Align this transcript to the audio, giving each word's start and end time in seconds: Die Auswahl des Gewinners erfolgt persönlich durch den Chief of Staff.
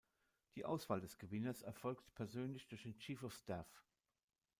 Die 0.55 0.65
Auswahl 0.65 0.99
des 0.99 1.19
Gewinners 1.19 1.61
erfolgt 1.61 2.15
persönlich 2.15 2.67
durch 2.67 2.81
den 2.81 2.97
Chief 2.97 3.21
of 3.21 3.35
Staff. 3.35 3.67